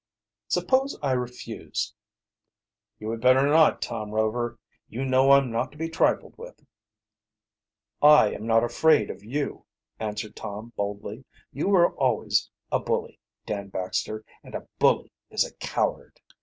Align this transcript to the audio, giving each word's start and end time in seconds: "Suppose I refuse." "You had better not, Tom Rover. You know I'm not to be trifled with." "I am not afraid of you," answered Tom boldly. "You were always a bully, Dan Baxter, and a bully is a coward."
"Suppose 0.47 0.97
I 1.03 1.11
refuse." 1.11 1.93
"You 2.97 3.11
had 3.11 3.21
better 3.21 3.45
not, 3.45 3.83
Tom 3.83 4.09
Rover. 4.09 4.57
You 4.89 5.05
know 5.05 5.29
I'm 5.29 5.51
not 5.51 5.71
to 5.73 5.77
be 5.77 5.89
trifled 5.89 6.35
with." 6.39 6.59
"I 8.01 8.33
am 8.33 8.47
not 8.47 8.63
afraid 8.63 9.11
of 9.11 9.23
you," 9.23 9.67
answered 9.99 10.35
Tom 10.35 10.73
boldly. 10.75 11.23
"You 11.53 11.67
were 11.69 11.95
always 11.97 12.49
a 12.71 12.79
bully, 12.79 13.19
Dan 13.45 13.67
Baxter, 13.67 14.25
and 14.43 14.55
a 14.55 14.67
bully 14.79 15.11
is 15.29 15.45
a 15.45 15.53
coward." 15.57 16.19